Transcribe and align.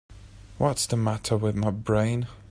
What's 0.57 0.87
the 0.87 0.97
matter 0.97 1.37
with 1.37 1.55
my 1.55 1.69
brain? 1.69 2.25